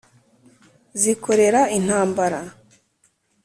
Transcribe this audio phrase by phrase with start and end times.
[1.01, 2.39] zikorera intambara